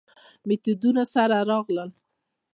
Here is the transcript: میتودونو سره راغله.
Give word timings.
میتودونو 0.47 1.01
سره 1.13 1.37
راغله. 1.49 1.85